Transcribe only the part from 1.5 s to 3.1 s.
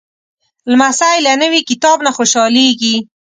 کتاب نه خوشحالېږي.